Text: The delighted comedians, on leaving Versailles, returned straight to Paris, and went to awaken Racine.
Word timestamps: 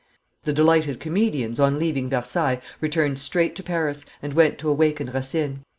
The 0.45 0.51
delighted 0.51 0.99
comedians, 0.99 1.59
on 1.59 1.77
leaving 1.77 2.09
Versailles, 2.09 2.59
returned 2.79 3.19
straight 3.19 3.55
to 3.57 3.61
Paris, 3.61 4.03
and 4.23 4.33
went 4.33 4.57
to 4.57 4.67
awaken 4.71 5.11
Racine. 5.13 5.63